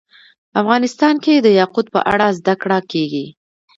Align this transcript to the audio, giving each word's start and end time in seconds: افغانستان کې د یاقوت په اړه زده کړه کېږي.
افغانستان 0.61 1.15
کې 1.23 1.33
د 1.35 1.47
یاقوت 1.59 1.87
په 1.95 1.99
اړه 2.13 2.27
زده 2.39 2.53
کړه 2.61 2.79
کېږي. 2.91 3.25